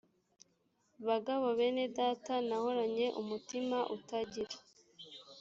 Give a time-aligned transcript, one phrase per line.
[1.07, 4.55] bagabo bene data nahoranye umutima utagira